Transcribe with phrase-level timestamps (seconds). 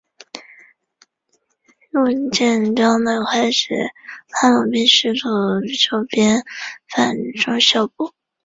[1.91, 3.75] 陆建章乃开始
[4.41, 5.27] 拉拢并试图
[5.77, 6.43] 收编
[6.87, 8.11] 樊钟秀部。